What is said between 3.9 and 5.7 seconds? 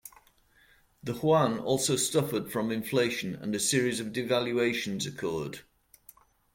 of devaluations occurred.